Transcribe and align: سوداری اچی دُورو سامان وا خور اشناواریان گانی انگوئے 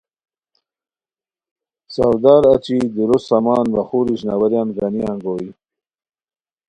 سوداری 1.93 2.47
اچی 2.53 2.77
دُورو 2.93 3.17
سامان 3.27 3.65
وا 3.73 3.83
خور 3.87 4.05
اشناواریان 4.13 4.67
گانی 4.75 5.01
انگوئے 5.11 5.49